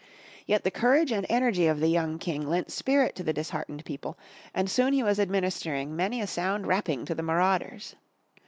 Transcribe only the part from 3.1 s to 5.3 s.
to the disheartened people and soon he was